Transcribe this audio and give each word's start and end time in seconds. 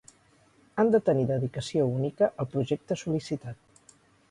Han 0.83 0.89
de 0.95 1.01
tenir 1.09 1.25
dedicació 1.33 1.85
única 1.99 2.31
al 2.45 2.51
projecte 2.57 3.01
sol·licitat. 3.05 3.97